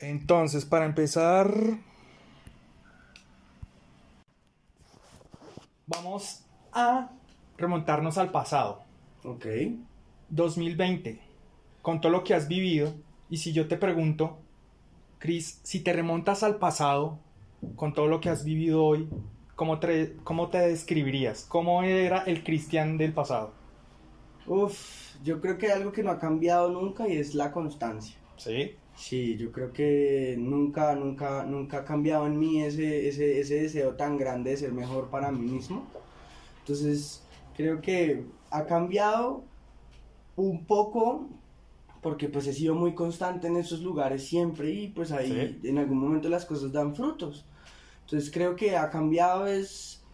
[0.00, 1.52] Entonces, para empezar,
[5.86, 7.10] vamos a
[7.56, 8.82] remontarnos al pasado.
[9.24, 9.46] Ok.
[10.28, 11.20] 2020,
[11.82, 12.94] con todo lo que has vivido,
[13.30, 14.38] y si yo te pregunto,
[15.18, 17.18] Chris, si te remontas al pasado,
[17.76, 19.08] con todo lo que has vivido hoy,
[19.54, 21.44] ¿cómo te, cómo te describirías?
[21.48, 23.52] ¿Cómo era el Cristian del pasado?
[24.46, 28.16] Uf, yo creo que hay algo que no ha cambiado nunca y es la constancia.
[28.44, 28.76] ¿Sí?
[28.96, 33.94] Sí, yo creo que nunca, nunca, nunca ha cambiado en mí ese, ese, ese deseo
[33.94, 35.84] tan grande de ser mejor para mí mismo.
[36.60, 37.24] Entonces,
[37.56, 39.44] creo que ha cambiado
[40.36, 41.28] un poco
[42.04, 45.98] porque pues he sido muy constante en esos lugares siempre y pues ahí en algún
[45.98, 47.46] momento las cosas dan frutos.
[48.02, 50.04] Entonces creo que ha cambiado es,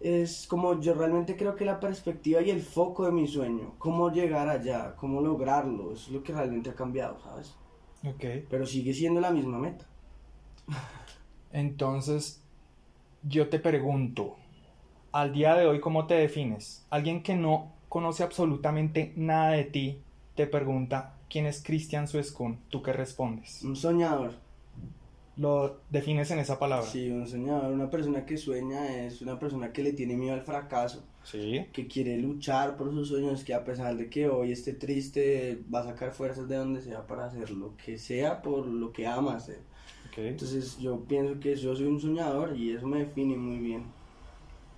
[0.00, 4.10] es como yo realmente creo que la perspectiva y el foco de mi sueño, cómo
[4.10, 7.54] llegar allá, cómo lograrlo, eso es lo que realmente ha cambiado, ¿sabes?
[8.06, 8.24] Ok.
[8.48, 9.84] Pero sigue siendo la misma meta.
[11.52, 12.40] Entonces,
[13.22, 14.36] yo te pregunto,
[15.12, 16.84] al día de hoy, ¿cómo te defines?
[16.90, 19.98] Alguien que no conoce absolutamente nada de ti
[20.34, 22.58] te pregunta, ¿quién es Cristian Suescun?
[22.68, 23.62] ¿Tú qué respondes?
[23.62, 24.34] Un soñador.
[25.36, 26.86] Lo defines en esa palabra.
[26.86, 30.42] Sí, un soñador, una persona que sueña es una persona que le tiene miedo al
[30.42, 31.02] fracaso.
[31.26, 31.66] Sí.
[31.72, 35.80] Que quiere luchar por sus sueños, que a pesar de que hoy esté triste, va
[35.80, 39.34] a sacar fuerzas de donde sea para hacer lo que sea por lo que ama
[39.34, 39.58] hacer.
[40.08, 40.28] Okay.
[40.28, 43.86] Entonces yo pienso que yo soy un soñador y eso me define muy bien.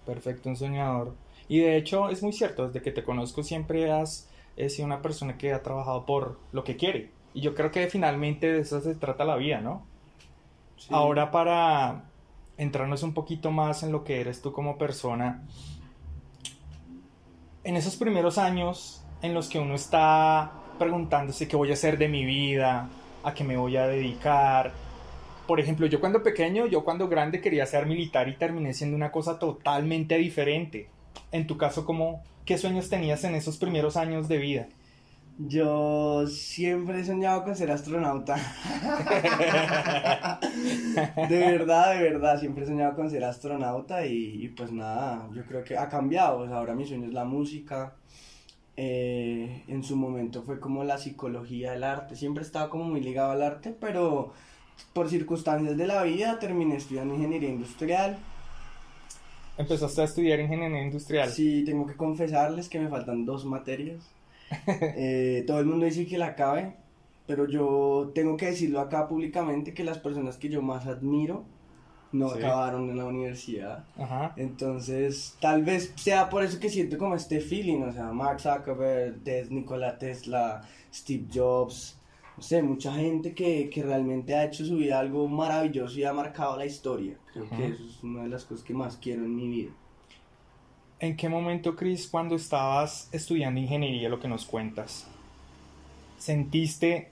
[0.07, 1.15] Perfecto, un soñador.
[1.49, 4.31] Y de hecho es muy cierto, desde que te conozco siempre has
[4.69, 7.11] sido una persona que ha trabajado por lo que quiere.
[7.35, 9.87] Y yo creo que finalmente de eso se trata la vida, ¿no?
[10.79, 10.89] Sí.
[10.91, 12.05] Ahora para
[12.57, 15.47] entrarnos un poquito más en lo que eres tú como persona,
[17.69, 22.09] en esos primeros años en los que uno está preguntándose qué voy a hacer de
[22.09, 22.89] mi vida,
[23.23, 24.73] a qué me voy a dedicar.
[25.47, 29.13] Por ejemplo, yo cuando pequeño, yo cuando grande quería ser militar y terminé siendo una
[29.13, 30.89] cosa totalmente diferente.
[31.31, 34.69] En tu caso, ¿cómo, ¿qué sueños tenías en esos primeros años de vida?
[35.39, 38.35] Yo siempre he soñado con ser astronauta.
[41.29, 45.45] de verdad, de verdad, siempre he soñado con ser astronauta y, y pues nada, yo
[45.45, 46.39] creo que ha cambiado.
[46.39, 47.95] Pues ahora mi sueño es la música.
[48.77, 52.17] Eh, en su momento fue como la psicología, el arte.
[52.17, 54.33] Siempre he estado como muy ligado al arte, pero
[54.93, 58.19] por circunstancias de la vida terminé estudiando ingeniería industrial.
[59.57, 61.29] ¿Empezaste a estudiar ingeniería industrial?
[61.29, 64.03] Sí, tengo que confesarles que me faltan dos materias.
[64.67, 66.75] Eh, todo el mundo dice que la acabe,
[67.27, 71.45] pero yo tengo que decirlo acá públicamente que las personas que yo más admiro
[72.11, 72.39] no Sí.
[72.39, 73.85] acabaron en la universidad.
[73.99, 74.33] Ajá.
[74.37, 79.21] Entonces, tal vez sea por eso que siento como este feeling, o sea, Mark Zuckerberg,
[79.51, 81.99] Nikola Tesla, Steve Jobs,
[82.37, 86.13] no sé, mucha gente que, que realmente ha hecho su vida algo maravilloso y ha
[86.15, 87.19] marcado la historia.
[87.33, 89.71] Creo que eso es una de las cosas que más quiero en mi vida.
[91.01, 95.07] ¿En qué momento, Chris, cuando estabas estudiando ingeniería, lo que nos cuentas,
[96.19, 97.11] sentiste,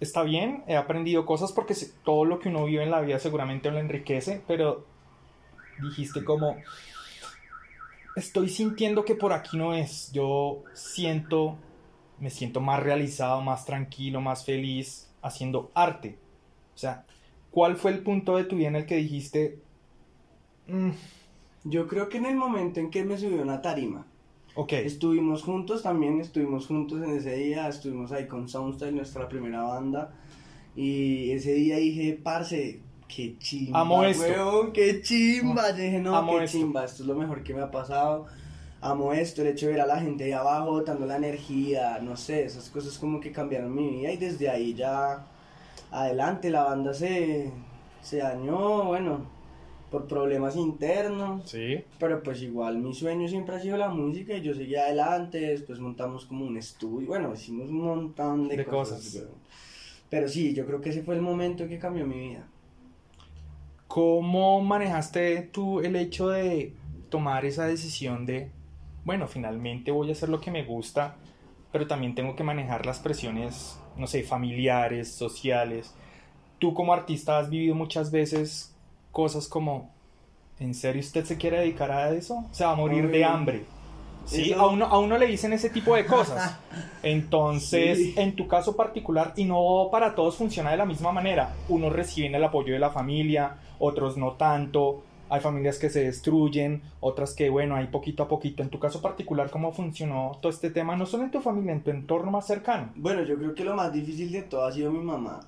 [0.00, 3.70] está bien, he aprendido cosas porque todo lo que uno vive en la vida seguramente
[3.70, 4.84] lo enriquece, pero
[5.80, 6.56] dijiste como,
[8.16, 11.56] estoy sintiendo que por aquí no es, yo siento,
[12.20, 16.18] me siento más realizado, más tranquilo, más feliz haciendo arte.
[16.74, 17.06] O sea,
[17.50, 19.58] ¿cuál fue el punto de tu vida en el que dijiste,
[20.66, 20.90] "Mm,
[21.68, 24.06] Yo creo que en el momento en que me subió una tarima,
[24.54, 29.62] ok, Estuvimos juntos también, estuvimos juntos en ese día, estuvimos ahí con Soundstyle, nuestra primera
[29.62, 30.14] banda.
[30.74, 34.22] Y ese día dije, parce, qué chimba, Amo esto.
[34.22, 35.70] weón, qué chimba.
[35.70, 36.58] Yo dije, no, Amo qué esto.
[36.58, 38.26] chimba, esto es lo mejor que me ha pasado.
[38.80, 42.16] Amo esto, el hecho de ver a la gente ahí abajo, dando la energía, no
[42.16, 44.12] sé, esas cosas como que cambiaron mi vida.
[44.12, 45.26] Y desde ahí ya
[45.90, 47.50] adelante la banda se,
[48.02, 49.34] se dañó, bueno,
[49.90, 51.48] por problemas internos.
[51.48, 51.84] sí.
[51.98, 55.78] Pero pues igual mi sueño siempre ha sido la música y yo seguí adelante, después
[55.78, 59.02] montamos como un estudio, bueno, hicimos un montón de, De cosas.
[59.04, 59.26] cosas.
[60.10, 62.46] Pero sí, yo creo que ese fue el momento que cambió mi vida.
[63.88, 66.74] ¿Cómo manejaste tú el hecho de
[67.08, 68.50] tomar esa decisión de,
[69.04, 71.16] bueno, finalmente voy a hacer lo que me gusta,
[71.72, 75.94] pero también tengo que manejar las presiones, no sé, familiares, sociales?
[76.58, 78.75] Tú como artista has vivido muchas veces
[79.16, 79.88] cosas como,
[80.60, 82.44] ¿en serio usted se quiere dedicar a eso?
[82.52, 83.22] Se va a morir de Uy.
[83.22, 83.64] hambre.
[84.26, 86.58] Sí, Eso- a uno, a uno le dicen ese tipo de cosas.
[87.02, 88.14] Entonces, Sí.
[88.18, 92.34] en tu caso particular, y no para todos funciona de la misma manera, unos reciben
[92.34, 97.48] el apoyo de la familia, otros no tanto, hay familias que se destruyen, otras que,
[97.48, 98.62] bueno, hay poquito a poquito.
[98.62, 100.94] En tu caso particular, ¿cómo funcionó todo este tema?
[100.94, 102.90] No solo en tu familia, en tu entorno más cercano.
[102.96, 105.40] Bueno, yo creo que lo más difícil de todo ha sido mi mamá.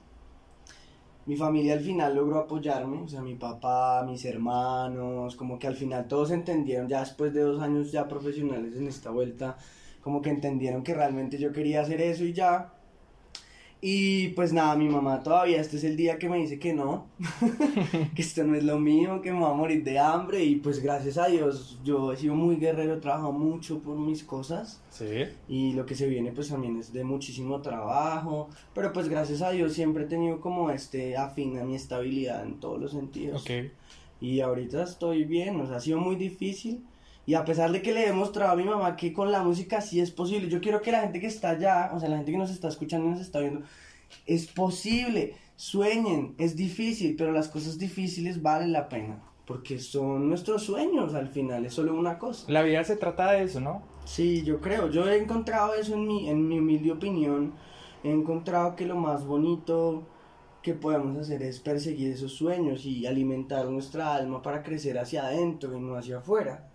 [1.28, 5.76] Mi familia al final logró apoyarme, o sea, mi papá, mis hermanos, como que al
[5.76, 9.58] final todos entendieron, ya después de dos años ya profesionales en esta vuelta,
[10.02, 12.72] como que entendieron que realmente yo quería hacer eso y ya.
[13.80, 17.06] Y pues nada, mi mamá todavía, este es el día que me dice que no,
[18.14, 20.82] que esto no es lo mío, que me va a morir de hambre y pues
[20.82, 25.26] gracias a Dios yo he sido muy guerrero, he trabajado mucho por mis cosas Sí.
[25.48, 29.50] y lo que se viene pues también es de muchísimo trabajo, pero pues gracias a
[29.50, 33.42] Dios siempre he tenido como este afín a mi estabilidad en todos los sentidos.
[33.42, 33.70] Ok.
[34.20, 36.84] Y ahorita estoy bien, o sea, ha sido muy difícil.
[37.28, 39.82] Y a pesar de que le he demostrado a mi mamá que con la música
[39.82, 42.32] sí es posible, yo quiero que la gente que está allá, o sea, la gente
[42.32, 43.66] que nos está escuchando y nos está viendo,
[44.24, 50.62] es posible, sueñen, es difícil, pero las cosas difíciles valen la pena, porque son nuestros
[50.62, 52.50] sueños al final, es solo una cosa.
[52.50, 53.82] La vida se trata de eso, ¿no?
[54.06, 57.52] Sí, yo creo, yo he encontrado eso en mi, en mi humilde opinión,
[58.04, 60.02] he encontrado que lo más bonito
[60.62, 65.76] que podemos hacer es perseguir esos sueños y alimentar nuestra alma para crecer hacia adentro
[65.76, 66.70] y no hacia afuera.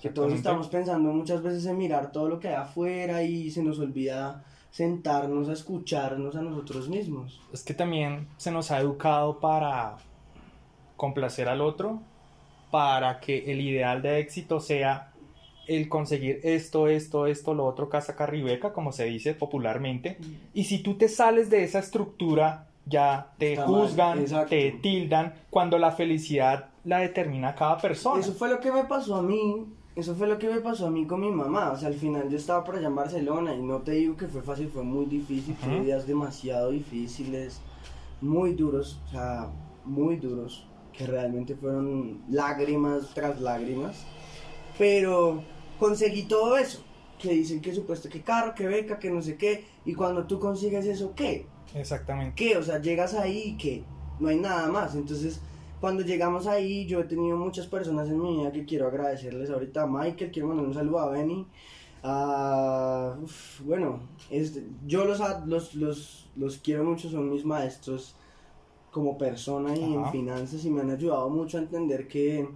[0.00, 3.62] Que todos estamos pensando muchas veces en mirar todo lo que hay afuera y se
[3.62, 7.40] nos olvida sentarnos a escucharnos a nosotros mismos.
[7.52, 9.96] Es que también se nos ha educado para
[10.96, 12.00] complacer al otro,
[12.70, 15.12] para que el ideal de éxito sea
[15.66, 20.18] el conseguir esto, esto, esto, lo otro, casa carribeca, como se dice popularmente.
[20.52, 25.78] Y si tú te sales de esa estructura, ya te Está juzgan, te tildan, cuando
[25.78, 28.20] la felicidad la determina cada persona.
[28.20, 29.66] Eso fue lo que me pasó a mí.
[29.96, 31.72] Eso fue lo que me pasó a mí con mi mamá.
[31.72, 34.28] O sea, al final yo estaba por allá en Barcelona y no te digo que
[34.28, 35.54] fue fácil, fue muy difícil.
[35.56, 35.84] Fue Ujú.
[35.84, 37.60] días demasiado difíciles,
[38.20, 39.48] muy duros, o sea,
[39.84, 40.66] muy duros.
[40.92, 44.04] Que realmente fueron lágrimas tras lágrimas.
[44.78, 45.42] Pero
[45.78, 46.82] conseguí todo eso.
[47.18, 49.64] Que dicen que supuesto que carro, que beca, que no sé qué.
[49.84, 51.46] Y cuando tú consigues eso, ¿qué?
[51.74, 52.34] Exactamente.
[52.34, 52.56] ¿qué?
[52.56, 53.84] O sea, llegas ahí y ¿qué?
[54.18, 54.94] No hay nada más.
[54.94, 55.40] Entonces,
[55.80, 59.50] cuando llegamos ahí, yo he tenido muchas personas en mi vida que quiero agradecerles.
[59.50, 61.46] Ahorita a Michael, quiero mandar un saludo a Benny.
[62.02, 64.00] a- uf, bueno,
[64.30, 68.14] este, yo los, los, los, los quiero mucho, son mis maestros
[68.90, 72.48] como persona y en finanzas y me han ayudado mucho a entender que,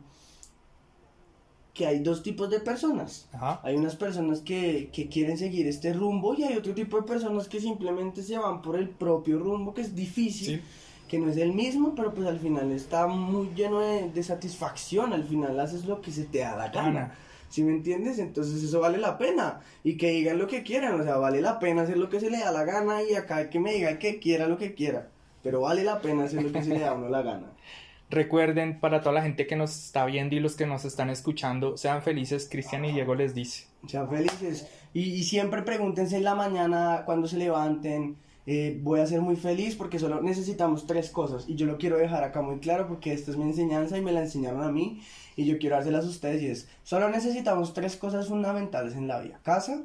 [1.74, 3.28] que hay dos tipos de personas.
[3.32, 3.60] Ajá.
[3.64, 7.48] Hay unas personas que, que quieren seguir este rumbo y hay otro tipo de personas
[7.48, 10.62] que simplemente se van por el propio rumbo, que es difícil, Sí.
[11.08, 15.12] Que no es el mismo, pero pues al final está muy lleno de, de satisfacción,
[15.12, 16.92] al final haces lo que se te da la gana.
[16.92, 17.14] Gana.
[17.54, 18.18] ¿Sí me entiendes?
[18.18, 19.60] Entonces eso vale la pena.
[19.84, 22.28] Y que digan lo que quieran, o sea, vale la pena hacer lo que se
[22.28, 25.08] le da la gana y acá que me diga que quiera lo que quiera.
[25.40, 27.46] Pero vale la pena hacer lo que se le da a uno la gana.
[28.10, 31.76] Recuerden, para toda la gente que nos está viendo y los que nos están escuchando,
[31.76, 33.66] sean felices, Cristian y Diego les dice.
[33.86, 34.68] Sean felices.
[34.92, 38.16] Y, y siempre pregúntense en la mañana cuando se levanten.
[38.46, 41.44] Eh, voy a ser muy feliz porque solo necesitamos tres cosas.
[41.48, 44.12] Y yo lo quiero dejar acá muy claro porque esta es mi enseñanza y me
[44.12, 45.00] la enseñaron a mí.
[45.36, 46.42] Y yo quiero dárselas a ustedes.
[46.42, 49.82] Y es: solo necesitamos tres cosas fundamentales en la vida: casa,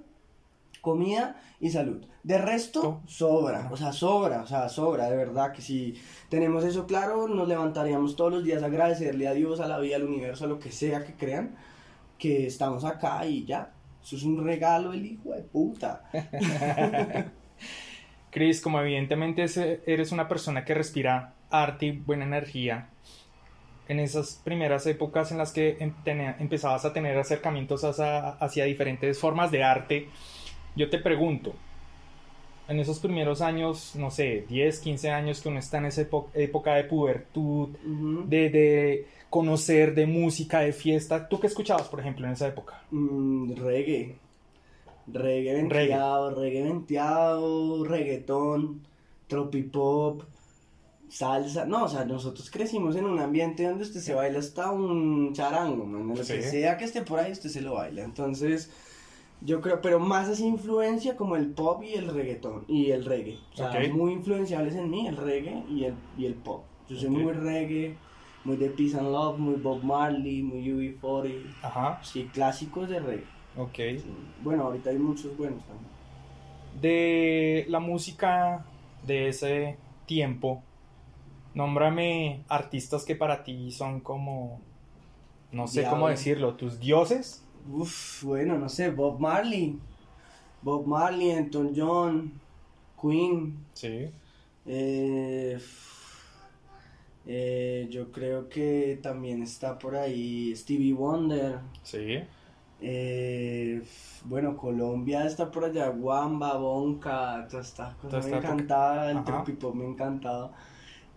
[0.81, 2.05] comida y salud.
[2.23, 3.69] De resto, To- sobra.
[3.71, 4.41] O sea, sobra.
[4.41, 5.09] O sea, sobra.
[5.09, 5.95] De verdad que si
[6.29, 9.95] tenemos eso claro, nos levantaríamos todos los días a agradecerle a Dios, a la vida,
[9.95, 11.55] al universo, a lo que sea que crean
[12.17, 13.73] que estamos acá y ya.
[14.03, 16.03] Eso es un regalo el hijo de puta.
[18.31, 19.45] Chris, como evidentemente
[19.85, 22.89] eres una persona que respira arte y buena energía,
[23.87, 25.93] en esas primeras épocas en las que em-
[26.39, 30.07] empezabas a tener acercamientos hacia, hacia diferentes formas de arte,
[30.75, 31.55] yo te pregunto,
[32.67, 36.01] en esos primeros años, no sé, 10, 15 años que uno está en esa
[36.35, 37.69] época de pubertud,
[38.25, 42.79] de conocer, de música, de fiesta, ¿tú qué escuchabas, por ejemplo, en esa época?
[42.91, 44.15] Mm, reggae.
[45.13, 48.81] Reggae venteado, reggae venteado, reggaetón,
[49.27, 50.23] tropipop,
[51.07, 51.65] salsa.
[51.65, 55.85] No, o sea, nosotros crecimos en un ambiente donde usted se baila hasta un charango,
[55.85, 56.07] man.
[56.07, 58.03] Lo que sea que esté por ahí, usted se lo baila.
[58.03, 58.71] Entonces,
[59.41, 63.37] yo creo, pero más esa influencia como el pop y el reggaetón y el reggae.
[63.53, 63.93] O sea, Ok.
[63.93, 66.63] muy influenciables en mí, el reggae y el, y el pop.
[66.89, 67.95] Yo soy muy reggae,
[68.43, 71.45] muy de Peace and Love, muy Bob Marley, muy UB40.
[71.61, 73.38] Ajá, Sí, clásicos de reggae.
[73.57, 73.75] Ok.
[73.75, 74.05] Sí.
[74.43, 75.89] Bueno, ahorita hay muchos buenos también.
[76.81, 78.65] De la música
[79.05, 80.63] de ese tiempo,
[81.53, 84.61] nómbrame artistas que para ti son como,
[85.51, 87.43] no sé cómo decirlo, tus dioses.
[87.71, 89.77] Uf, bueno, no sé, Bob Marley.
[90.61, 92.33] Bob Marley, Elton John,
[93.01, 93.57] Queen.
[93.73, 94.09] Sí.
[94.65, 95.57] eh,
[97.25, 101.59] eh, yo creo que también está por ahí Stevie Wonder.
[101.83, 102.21] Sí.
[102.81, 103.81] Eh,
[104.25, 109.75] bueno, Colombia está por allá, Wamba, Bonka, toda esta cosa Toda me encantaba, el tropipop
[109.75, 110.51] me encantaba.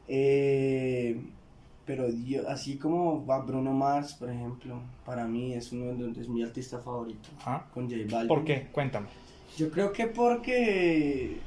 [0.09, 1.21] Eh,
[1.85, 6.29] pero yo, así como va Bruno Mars, por ejemplo, para mí es uno de es
[6.29, 7.29] mi artista favorito.
[7.41, 7.67] Ajá.
[7.73, 8.29] Con J Balvin.
[8.29, 8.69] ¿Por qué?
[8.73, 9.09] Cuéntame.
[9.57, 11.41] Yo creo que porque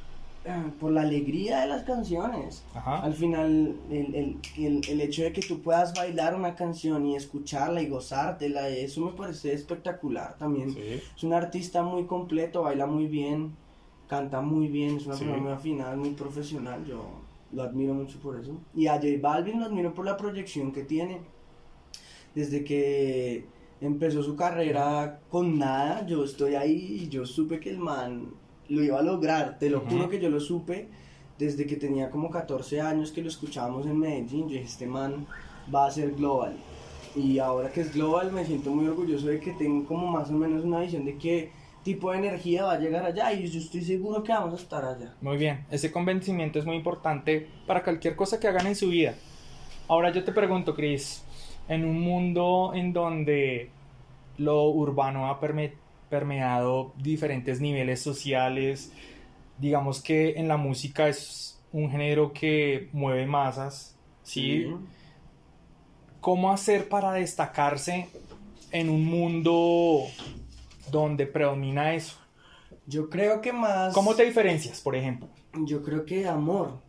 [0.80, 2.64] por la alegría de las canciones.
[2.74, 3.00] Ajá.
[3.02, 7.16] Al final, el, el, el, el hecho de que tú puedas bailar una canción y
[7.16, 10.72] escucharla y gozártela, eso me parece espectacular también.
[10.74, 11.02] Sí.
[11.16, 13.56] Es un artista muy completo, baila muy bien,
[14.08, 15.24] canta muy bien, es una Sí.
[15.25, 16.86] persona muy afinada, muy profesional.
[16.86, 17.04] Yo
[17.52, 18.52] lo admiro mucho por eso.
[18.75, 21.22] Y a J Balvin lo admiro por la proyección que tiene.
[22.36, 23.46] Desde que
[23.82, 28.30] empezó su carrera con nada, yo estoy ahí y yo supe que el man
[28.69, 29.57] lo iba a lograr.
[29.60, 30.88] Te lo que yo lo supe
[31.38, 34.48] desde que tenía como 14 años que lo escuchábamos en Medellín.
[34.48, 35.25] Yo dije, este man
[35.74, 36.55] va a ser global.
[37.15, 40.34] Y ahora que es global me siento muy orgulloso de que tengo como más o
[40.34, 41.51] menos una visión de qué
[41.84, 44.84] tipo de energía va a llegar allá y yo estoy seguro que vamos a estar
[44.84, 45.13] allá.
[45.22, 49.13] Muy bien, ese convencimiento es muy importante para cualquier cosa que hagan en su vida.
[49.88, 51.24] Ahora yo te pregunto, Chris,
[51.69, 53.69] en un mundo en donde
[54.38, 55.74] lo urbano ha perme-
[56.10, 58.92] permeado diferentes niveles sociales,
[59.58, 64.68] digamos que en la música es un género que mueve masas, ¿sí?
[66.22, 68.10] ¿Cómo hacer para destacarse
[68.72, 70.04] en un mundo
[70.92, 72.18] donde predomina eso?
[72.88, 73.94] Yo creo que más...
[73.94, 75.28] ¿Cómo te diferencias, por ejemplo?
[75.66, 76.80] Yo creo que amor.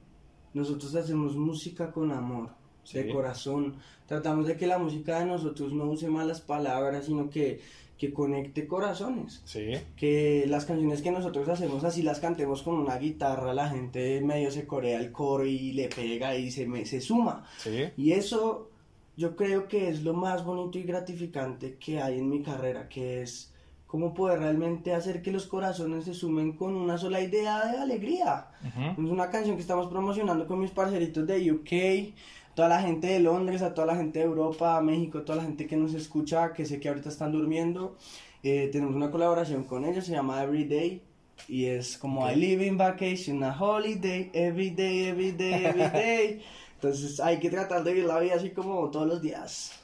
[0.55, 2.51] Nosotros hacemos música con amor,
[2.93, 3.77] de corazón.
[4.07, 7.61] Tratamos de que la música de nosotros no use malas palabras, sino que,
[7.99, 9.41] que conecte corazones.
[9.45, 9.73] Sí.
[9.97, 14.51] Que las canciones que nosotros hacemos así las cantemos con una guitarra, la gente medio
[14.51, 17.45] se corea el coro y le pega y se, me- se suma.
[17.59, 17.85] Sí.
[17.97, 18.71] Y eso
[19.17, 23.23] yo creo que es lo más bonito y gratificante que hay en mi carrera, que
[23.23, 23.53] es
[23.87, 28.49] cómo poder realmente hacer que los corazones se sumen con una sola idea de alegría.
[28.63, 29.07] Ujú.
[29.07, 32.13] Es una canción que estamos promocionando con mis parceritos de UK,
[32.57, 35.67] toda la gente de Londres, a toda la gente de Europa, México, toda la gente
[35.67, 37.97] que nos escucha, que sé que ahorita están durmiendo.
[38.43, 41.03] Eh, tenemos una colaboración con ellos, se llama Everyday.
[41.49, 42.33] Y es como Ok.
[42.33, 46.43] I live in vacation, a holiday, every day, every day, every day.
[46.77, 49.79] Entonces hay que tratar de vivir la vida así como todos los días.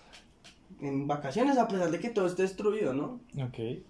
[0.81, 3.21] En vacaciones, a pesar de que todo esté destruido, ¿no?
[3.37, 3.85] Ok.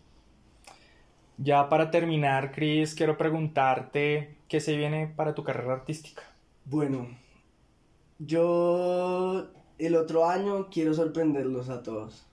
[1.39, 6.23] Ya para terminar, Chris, quiero preguntarte qué se viene para tu carrera artística.
[6.65, 7.22] Bueno,
[8.27, 9.49] yo
[9.79, 12.27] el otro año quiero sorprenderlos a todos.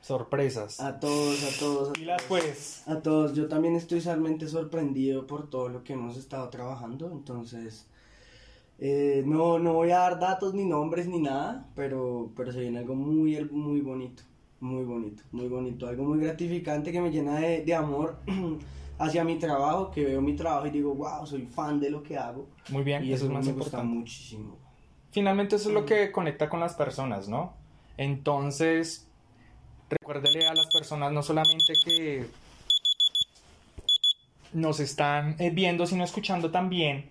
[0.00, 0.80] Sorpresas.
[0.80, 1.88] A todos, a todos.
[1.90, 2.28] A Pilas, todos.
[2.28, 2.82] pues.
[2.86, 3.34] A todos.
[3.34, 7.10] Yo también estoy realmente sorprendido por todo lo que hemos estado trabajando.
[7.10, 7.86] Entonces,
[8.78, 12.78] eh, no, no voy a dar datos ni nombres ni nada, pero, pero se viene
[12.78, 14.22] algo muy, muy bonito.
[14.60, 15.86] Muy bonito, muy bonito.
[15.86, 18.16] Algo muy gratificante que me llena de, de amor
[18.98, 22.16] hacia mi trabajo, que veo mi trabajo y digo, wow, soy fan de lo que
[22.16, 22.46] hago.
[22.70, 23.94] Muy bien, Y eso es más me gusta importante.
[23.98, 24.56] muchísimo.
[25.10, 27.54] Finalmente eso es lo que conecta con las personas, ¿no?
[27.96, 29.06] Entonces,
[29.90, 32.26] recuérdele a las personas no solamente que
[34.52, 37.10] nos están eh, viendo, sino escuchando también,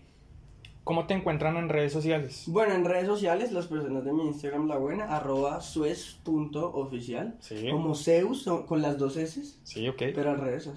[0.83, 2.43] cómo te encuentran en redes sociales.
[2.47, 7.35] Bueno, en redes sociales, las personas de mi Instagram, la buena, arroba suez.oficial.
[7.41, 7.67] Sí.
[7.69, 9.97] Como Zeus, con las dos S, Sí, ok.
[10.15, 10.69] pero al revés,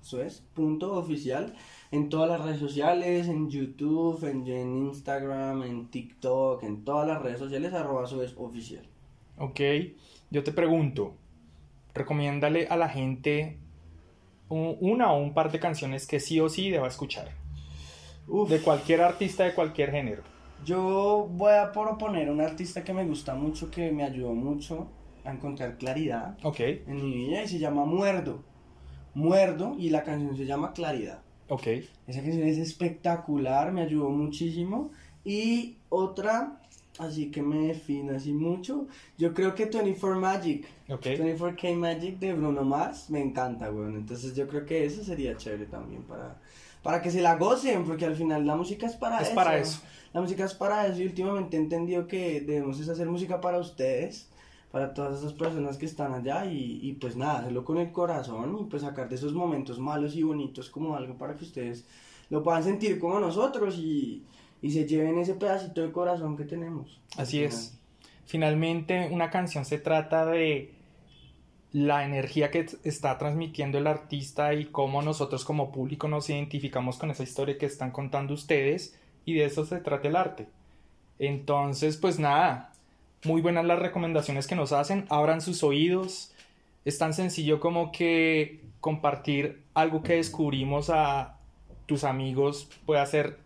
[0.00, 1.54] es suez, suez.oficial.
[1.90, 7.22] En todas las redes sociales, en YouTube, en, en Instagram, en TikTok, en todas las
[7.22, 8.86] redes sociales, arroba suezoficial.
[9.38, 9.60] Ok,
[10.30, 11.14] yo te pregunto,
[11.94, 13.58] recomiéndale a la gente
[14.48, 17.30] una o un par de canciones que sí o sí deba escuchar,
[18.26, 20.22] Uf, de cualquier artista de cualquier género.
[20.64, 24.88] yo voy a proponer un artista que me gusta mucho, que me ayudó mucho
[25.24, 28.42] a encontrar claridad Ok, en mi vida y se llama Muerdo.
[29.14, 31.20] Muerdo y la canción se llama Claridad.
[31.48, 31.66] ok,
[32.06, 34.90] Esa canción es espectacular, me ayudó muchísimo.
[35.24, 36.60] Y otra,
[36.98, 38.86] así que me define así mucho,
[39.18, 41.06] yo creo que 24 Magic, ok.
[41.06, 43.96] 24K Magic de Bruno Mars, me encanta, weón.
[43.96, 46.36] Entonces yo creo que eso sería chévere también para,
[46.82, 49.34] para que se la gocen, porque al final la música es para Es eso.
[49.34, 49.80] para eso.
[50.12, 53.58] La música es para eso y últimamente he entendido que debemos es hacer música para
[53.58, 54.28] ustedes,
[54.70, 58.56] para todas esas personas que están allá y, y pues nada, hacerlo con el corazón
[58.60, 61.86] y pues sacar de esos momentos malos y bonitos como algo para que ustedes
[62.28, 64.22] lo puedan sentir como nosotros y,
[64.62, 67.00] y se lleven ese pedacito de corazón que tenemos.
[67.16, 67.76] Así es.
[68.24, 70.72] Finalmente, una canción se trata de
[71.72, 77.10] la energía que está transmitiendo el artista y cómo nosotros como público nos identificamos con
[77.10, 80.48] esa historia que están contando ustedes y de eso se trata el arte.
[81.18, 82.69] Entonces, pues nada,
[83.24, 86.32] muy buenas las recomendaciones que nos hacen, abran sus oídos,
[86.84, 91.36] es tan sencillo como que compartir algo que descubrimos a
[91.86, 93.38] tus amigos puede hacer